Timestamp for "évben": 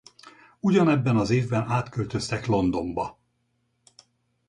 1.29-1.61